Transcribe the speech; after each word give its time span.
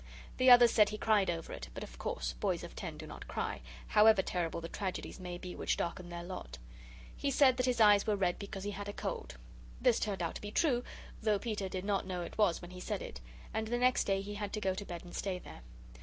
The 0.37 0.49
others 0.49 0.71
said 0.71 0.89
he 0.89 0.97
cried 0.97 1.29
over 1.29 1.53
it 1.53 1.69
but 1.75 1.83
of 1.83 1.99
course 1.99 2.33
boys 2.33 2.63
of 2.63 2.75
ten 2.75 2.97
do 2.97 3.05
not 3.05 3.27
cry, 3.27 3.61
however 3.89 4.23
terrible 4.23 4.59
the 4.59 4.67
tragedies 4.67 5.19
may 5.19 5.37
be 5.37 5.55
which 5.55 5.77
darken 5.77 6.09
their 6.09 6.23
lot. 6.23 6.57
He 7.15 7.29
said 7.29 7.55
that 7.57 7.67
his 7.67 7.79
eyes 7.79 8.07
were 8.07 8.15
red 8.15 8.39
because 8.39 8.63
he 8.63 8.71
had 8.71 8.89
a 8.89 8.93
cold. 8.93 9.37
This 9.79 9.99
turned 9.99 10.23
out 10.23 10.33
to 10.33 10.41
be 10.41 10.49
true, 10.49 10.83
though 11.21 11.37
Peter 11.37 11.69
did 11.69 11.85
not 11.85 12.07
know 12.07 12.23
it 12.23 12.39
was 12.39 12.63
when 12.63 12.71
he 12.71 12.79
said 12.79 13.03
it, 13.03 13.21
the 13.53 13.77
next 13.77 14.05
day 14.05 14.21
he 14.21 14.33
had 14.33 14.51
to 14.53 14.59
go 14.59 14.73
to 14.73 14.85
bed 14.85 15.03
and 15.03 15.13
stay 15.13 15.37
there. 15.37 15.61